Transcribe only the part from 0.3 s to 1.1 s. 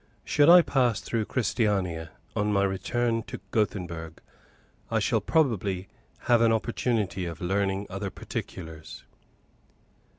I pass